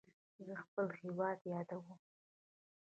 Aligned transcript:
زه 0.45 0.53
خپل 0.63 0.87
هیواد 1.01 1.39
یادوم. 1.51 1.87